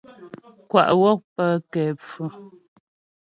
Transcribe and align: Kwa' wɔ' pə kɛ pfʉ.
Kwa' 0.69 0.97
wɔ' 0.99 1.13
pə 1.35 1.45
kɛ 1.71 1.83
pfʉ. 2.01 2.25